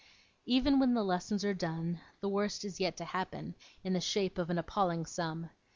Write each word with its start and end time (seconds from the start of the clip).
Even 0.47 0.79
when 0.79 0.95
the 0.95 1.03
lessons 1.03 1.45
are 1.45 1.53
done, 1.53 2.01
the 2.21 2.27
worst 2.27 2.65
is 2.65 2.79
yet 2.79 2.97
to 2.97 3.05
happen, 3.05 3.53
in 3.83 3.93
the 3.93 4.01
shape 4.01 4.39
of 4.39 4.49
an 4.49 4.57
appalling 4.57 5.05
sum. 5.05 5.51